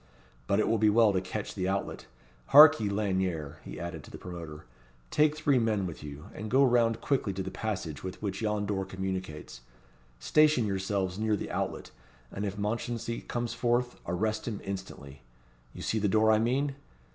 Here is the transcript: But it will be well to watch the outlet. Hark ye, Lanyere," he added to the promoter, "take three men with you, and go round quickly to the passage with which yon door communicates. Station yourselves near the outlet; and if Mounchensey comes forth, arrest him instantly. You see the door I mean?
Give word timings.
But 0.47 0.59
it 0.59 0.67
will 0.67 0.79
be 0.79 0.89
well 0.89 1.13
to 1.13 1.19
watch 1.35 1.53
the 1.53 1.67
outlet. 1.69 2.07
Hark 2.47 2.79
ye, 2.79 2.89
Lanyere," 2.89 3.59
he 3.63 3.79
added 3.79 4.03
to 4.03 4.09
the 4.09 4.17
promoter, 4.17 4.65
"take 5.11 5.37
three 5.37 5.59
men 5.59 5.85
with 5.85 6.01
you, 6.01 6.25
and 6.33 6.49
go 6.49 6.63
round 6.65 7.01
quickly 7.01 7.33
to 7.33 7.43
the 7.43 7.51
passage 7.51 8.03
with 8.03 8.19
which 8.19 8.41
yon 8.41 8.65
door 8.65 8.83
communicates. 8.83 9.61
Station 10.17 10.65
yourselves 10.65 11.19
near 11.19 11.35
the 11.35 11.51
outlet; 11.51 11.91
and 12.31 12.45
if 12.47 12.57
Mounchensey 12.57 13.21
comes 13.27 13.53
forth, 13.53 13.99
arrest 14.07 14.47
him 14.47 14.59
instantly. 14.63 15.21
You 15.71 15.83
see 15.83 15.99
the 15.99 16.07
door 16.09 16.31
I 16.31 16.39
mean? 16.39 16.73